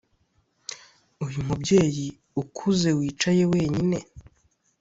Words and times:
uyu 1.25 1.39
mubyeyi 1.47 2.07
ukuze 2.41 2.89
wicaye 2.97 3.43
wenyine. 3.51 3.97